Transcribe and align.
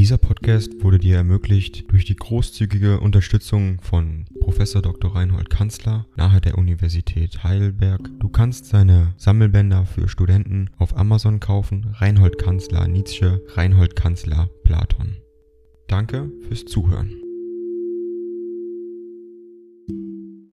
Dieser 0.00 0.16
Podcast 0.16 0.82
wurde 0.82 0.98
dir 0.98 1.16
ermöglicht 1.16 1.92
durch 1.92 2.06
die 2.06 2.16
großzügige 2.16 3.00
Unterstützung 3.00 3.82
von 3.82 4.24
Professor 4.40 4.80
Dr. 4.80 5.14
Reinhold 5.14 5.50
Kanzler 5.50 6.06
nahe 6.16 6.40
der 6.40 6.56
Universität 6.56 7.44
Heidelberg. 7.44 8.08
Du 8.18 8.30
kannst 8.30 8.64
seine 8.64 9.12
Sammelbänder 9.18 9.84
für 9.84 10.08
Studenten 10.08 10.70
auf 10.78 10.96
Amazon 10.96 11.38
kaufen. 11.38 11.94
Reinhold 11.98 12.38
Kanzler 12.38 12.88
Nietzsche, 12.88 13.42
Reinhold 13.48 13.94
Kanzler 13.94 14.48
Platon. 14.64 15.18
Danke 15.86 16.32
fürs 16.48 16.64
Zuhören. 16.64 17.12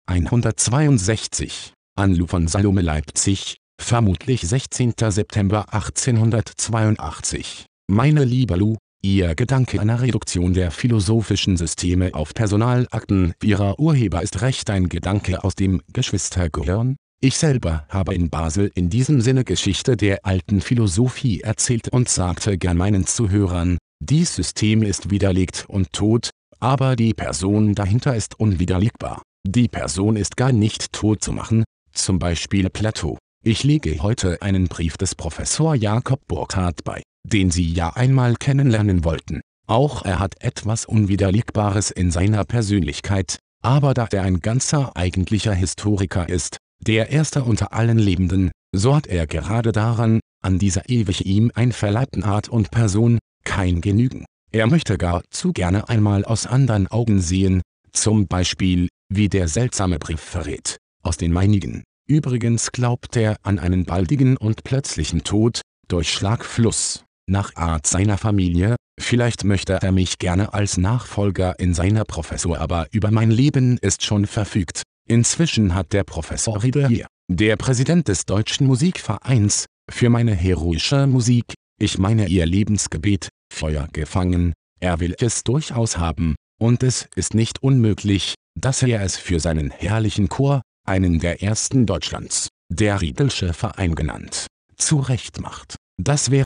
162 0.07 1.71
Anlu 1.95 2.27
von 2.27 2.50
Salome 2.50 2.82
Leipzig, 2.82 3.55
vermutlich 3.79 4.41
16. 4.41 4.93
September 5.07 5.73
1882. 5.73 7.66
Meine 7.89 8.25
liebe 8.25 8.57
Lu, 8.57 8.75
Ihr 9.04 9.36
Gedanke 9.36 9.79
einer 9.79 10.01
Reduktion 10.01 10.54
der 10.54 10.71
philosophischen 10.71 11.55
Systeme 11.55 12.14
auf 12.14 12.33
Personalakten 12.33 13.33
ihrer 13.43 13.79
Urheber 13.79 14.24
ist 14.24 14.42
recht 14.42 14.69
ein 14.69 14.89
Gedanke 14.89 15.43
aus 15.43 15.55
dem 15.55 15.82
Geschwistergehirn. 15.93 16.97
Ich 17.21 17.38
selber 17.38 17.86
habe 17.89 18.15
in 18.15 18.29
Basel 18.29 18.71
in 18.75 18.89
diesem 18.89 19.21
Sinne 19.21 19.43
Geschichte 19.43 19.97
der 19.97 20.25
alten 20.25 20.61
Philosophie 20.61 21.41
erzählt 21.41 21.89
und 21.89 22.10
sagte 22.10 22.57
gern 22.57 22.78
meinen 22.78 23.05
Zuhörern, 23.05 23.78
dies 24.00 24.36
System 24.36 24.83
ist 24.83 25.10
widerlegt 25.10 25.66
und 25.68 25.93
tot, 25.93 26.29
aber 26.60 26.96
die 26.96 27.14
Person 27.14 27.75
dahinter 27.75 28.16
ist 28.16 28.39
unwiderlegbar. 28.39 29.21
Die 29.47 29.68
Person 29.68 30.16
ist 30.16 30.38
gar 30.38 30.52
nicht 30.52 30.91
tot 30.91 31.24
zu 31.24 31.32
machen, 31.32 31.64
zum 31.91 32.19
Beispiel 32.19 32.69
Plato. 32.69 33.17
Ich 33.44 33.64
lege 33.64 34.02
heute 34.02 34.41
einen 34.41 34.67
Brief 34.67 34.97
des 34.97 35.16
Professor 35.16 35.75
Jakob 35.75 36.19
Burkhardt 36.27 36.83
bei 36.83 37.02
den 37.28 37.52
Sie 37.52 37.72
ja 37.72 37.90
einmal 37.95 38.36
kennenlernen 38.36 39.04
wollten. 39.04 39.42
Auch 39.67 40.06
er 40.06 40.20
hat 40.20 40.42
etwas 40.42 40.86
Unwiderlegbares 40.86 41.92
in 41.92 42.09
seiner 42.09 42.45
Persönlichkeit, 42.45 43.39
aber 43.61 43.94
da 43.94 44.08
er 44.11 44.23
ein 44.23 44.39
ganzer 44.39 44.95
eigentlicher 44.95 45.53
Historiker 45.53 46.30
ist, 46.30 46.58
der 46.80 47.09
Erste 47.09 47.44
unter 47.44 47.73
allen 47.73 47.97
Lebenden, 47.97 48.52
so 48.73 48.95
hat 48.95 49.08
er 49.08 49.28
gerade 49.28 49.72
daran, 49.72 50.19
an 50.42 50.59
dieser 50.59 50.89
ewig 50.89 51.25
ihm 51.25 51.52
einverleibten 51.53 52.23
Art 52.23 52.47
und 52.47 52.72
Person, 52.72 53.19
kein 53.44 53.81
Genügen. 53.81 54.25
Er 54.52 54.67
möchte 54.67 54.97
gar 54.97 55.23
zu 55.30 55.52
gerne 55.52 55.89
einmal 55.89 56.23
aus 56.23 56.45
anderen 56.45 56.88
Augen 56.88 57.19
sehen, 57.19 57.62
zum 57.91 58.28
Beispiel, 58.28 58.88
wie 59.09 59.28
der 59.28 59.47
seltsame 59.47 60.00
Brief 60.00 60.22
verrät, 60.22 60.78
aus 61.03 61.17
den 61.17 61.34
meinigen. 61.34 61.84
Übrigens 62.08 62.72
glaubt 62.72 63.17
er 63.17 63.38
an 63.44 63.59
einen 63.59 63.84
baldigen 63.84 64.38
und 64.38 64.64
plötzlichen 64.64 65.23
Tod, 65.23 65.62
durch 65.89 66.12
Schlagfluss 66.12 67.03
nach 67.30 67.56
Art 67.56 67.88
seiner 67.88 68.17
Familie, 68.17 68.75
vielleicht 69.00 69.44
möchte 69.44 69.73
er 69.73 69.92
mich 69.92 70.17
gerne 70.17 70.53
als 70.53 70.78
Nachfolger 70.78 71.59
in 71.59 71.73
seiner 71.73 72.06
Professur 72.06 72.59
aber 72.59 72.88
über 72.92 73.11
mein 73.11 73.31
Leben 73.31 73.78
ist 73.78 74.03
schon 74.03 74.25
verfügt. 74.25 74.84
Inzwischen 75.08 75.75
hat 75.75 75.94
der 75.94 76.03
Professor 76.03 76.64
Rieder 76.64 76.89
der 77.30 77.58
Präsident 77.58 78.08
des 78.08 78.25
Deutschen 78.25 78.67
Musikvereins, 78.67 79.66
für 79.89 80.09
meine 80.09 80.34
heroische 80.34 81.08
Musik, 81.08 81.53
ich 81.80 81.97
meine 81.97 82.28
ihr 82.28 82.45
Lebensgebet, 82.45 83.30
Feuer 83.53 83.88
gefangen, 83.91 84.53
er 84.80 85.00
will 85.00 85.16
es 85.19 85.44
durchaus 85.44 85.97
haben, 85.97 86.36
und 86.59 86.84
es 86.84 87.08
ist 87.16 87.34
nicht 87.34 87.62
unmöglich, 87.62 88.36
dass 88.58 88.81
er 88.81 89.02
es 89.02 89.17
für 89.17 89.39
seinen 89.39 89.72
herrlichen 89.72 90.30
Chor, 90.30 90.62
einen 90.86 91.19
der 91.19 91.44
ersten 91.44 91.86
Deutschlands, 91.86 92.47
der 92.69 93.02
Riedelsche 93.02 93.53
Verein 93.53 93.95
genannt, 93.95 94.47
zurecht 94.75 95.41
macht. 95.41 95.75
Das 95.97 96.31
wäre 96.31 96.45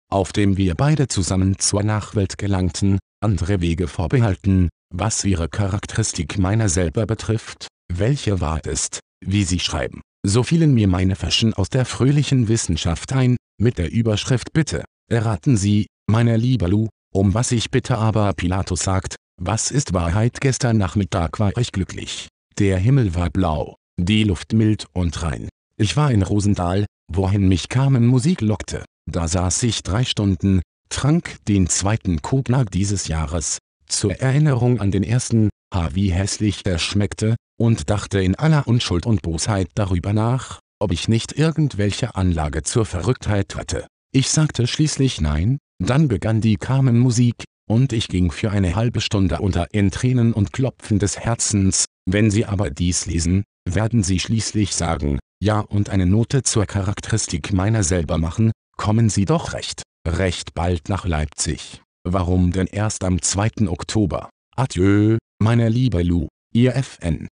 auf 0.11 0.33
dem 0.33 0.57
wir 0.57 0.75
beide 0.75 1.07
zusammen 1.07 1.57
zur 1.57 1.83
Nachwelt 1.83 2.37
gelangten, 2.37 2.99
andere 3.23 3.61
Wege 3.61 3.87
vorbehalten, 3.87 4.69
was 4.93 5.23
ihre 5.23 5.47
Charakteristik 5.47 6.37
meiner 6.37 6.69
selber 6.69 7.05
betrifft, 7.05 7.67
welche 7.91 8.41
wahr 8.41 8.63
ist, 8.65 8.99
wie 9.25 9.43
sie 9.43 9.59
schreiben. 9.59 10.01
So 10.23 10.43
fielen 10.43 10.73
mir 10.73 10.87
meine 10.87 11.15
Fäschen 11.15 11.53
aus 11.53 11.69
der 11.69 11.85
fröhlichen 11.85 12.47
Wissenschaft 12.47 13.13
ein, 13.13 13.37
mit 13.59 13.77
der 13.77 13.91
Überschrift 13.91 14.53
Bitte, 14.53 14.83
erraten 15.09 15.57
Sie, 15.57 15.87
meine 16.07 16.37
liebe 16.37 16.67
Lu, 16.67 16.89
um 17.13 17.33
was 17.33 17.51
ich 17.51 17.71
bitte 17.71 17.97
aber 17.97 18.33
Pilatus 18.33 18.81
sagt, 18.81 19.15
was 19.41 19.71
ist 19.71 19.93
Wahrheit 19.93 20.41
gestern 20.41 20.77
Nachmittag 20.77 21.39
war 21.39 21.55
ich 21.57 21.71
glücklich. 21.71 22.27
Der 22.59 22.77
Himmel 22.77 23.15
war 23.15 23.29
blau, 23.29 23.75
die 23.97 24.23
Luft 24.23 24.53
mild 24.53 24.85
und 24.93 25.23
rein. 25.23 25.49
Ich 25.77 25.97
war 25.97 26.11
in 26.11 26.21
Rosendahl, 26.21 26.85
wohin 27.11 27.47
mich 27.47 27.69
Carmen 27.69 28.05
Musik 28.05 28.41
lockte. 28.41 28.83
Da 29.11 29.27
saß 29.27 29.63
ich 29.63 29.83
drei 29.83 30.05
Stunden, 30.05 30.61
trank 30.89 31.35
den 31.45 31.67
zweiten 31.67 32.21
Kognak 32.21 32.71
dieses 32.71 33.09
Jahres, 33.09 33.57
zur 33.85 34.13
Erinnerung 34.13 34.79
an 34.79 34.89
den 34.89 35.03
ersten, 35.03 35.49
ha 35.73 35.89
wie 35.93 36.13
hässlich 36.13 36.63
der 36.63 36.77
schmeckte, 36.77 37.35
und 37.59 37.89
dachte 37.89 38.21
in 38.21 38.35
aller 38.35 38.67
Unschuld 38.69 39.05
und 39.05 39.21
Bosheit 39.21 39.67
darüber 39.75 40.13
nach, 40.13 40.61
ob 40.79 40.93
ich 40.93 41.09
nicht 41.09 41.37
irgendwelche 41.37 42.15
Anlage 42.15 42.63
zur 42.63 42.85
Verrücktheit 42.85 43.55
hatte. 43.55 43.85
Ich 44.13 44.29
sagte 44.29 44.65
schließlich 44.65 45.19
nein, 45.19 45.57
dann 45.83 46.07
begann 46.07 46.39
die 46.39 46.55
Carmen-Musik, 46.55 47.43
und 47.69 47.91
ich 47.91 48.07
ging 48.07 48.31
für 48.31 48.51
eine 48.51 48.75
halbe 48.75 49.01
Stunde 49.01 49.39
unter 49.39 49.73
in 49.73 49.91
Tränen 49.91 50.31
und 50.31 50.53
Klopfen 50.53 50.99
des 50.99 51.19
Herzens, 51.19 51.83
wenn 52.09 52.31
Sie 52.31 52.45
aber 52.45 52.69
dies 52.69 53.07
lesen, 53.07 53.43
werden 53.69 54.03
Sie 54.03 54.19
schließlich 54.19 54.73
sagen, 54.73 55.19
ja 55.43 55.59
und 55.59 55.89
eine 55.89 56.05
Note 56.05 56.43
zur 56.43 56.65
Charakteristik 56.65 57.51
meiner 57.51 57.83
selber 57.83 58.17
machen, 58.17 58.51
kommen 58.77 59.09
Sie 59.09 59.25
doch 59.25 59.53
recht, 59.53 59.83
recht 60.07 60.53
bald 60.53 60.89
nach 60.89 61.05
Leipzig. 61.05 61.81
Warum 62.03 62.51
denn 62.51 62.67
erst 62.67 63.03
am 63.03 63.21
2. 63.21 63.67
Oktober? 63.67 64.29
Adieu, 64.55 65.17
meine 65.39 65.69
liebe 65.69 66.01
Lu, 66.03 66.27
Ihr 66.53 66.75
FN. 66.75 67.27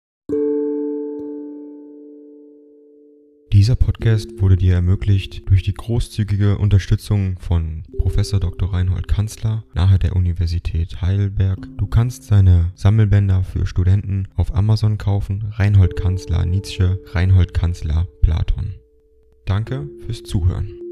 Dieser 3.55 3.77
Podcast 3.77 4.41
wurde 4.41 4.57
dir 4.57 4.73
ermöglicht 4.73 5.47
durch 5.49 5.63
die 5.63 5.73
großzügige 5.73 6.57
Unterstützung 6.57 7.39
von 7.39 7.83
Professor 7.97 8.41
Dr. 8.41 8.73
Reinhold 8.73 9.07
Kanzler 9.07 9.63
nahe 9.73 9.97
der 9.97 10.15
Universität 10.15 11.01
Heidelberg. 11.01 11.65
Du 11.77 11.87
kannst 11.87 12.23
seine 12.23 12.73
Sammelbänder 12.75 13.43
für 13.45 13.65
Studenten 13.65 14.27
auf 14.35 14.53
Amazon 14.53 14.97
kaufen. 14.97 15.45
Reinhold 15.51 15.95
Kanzler 15.95 16.45
Nietzsche, 16.45 16.99
Reinhold 17.13 17.53
Kanzler 17.53 18.09
Platon. 18.21 18.75
Danke 19.45 19.87
fürs 20.05 20.23
Zuhören. 20.23 20.84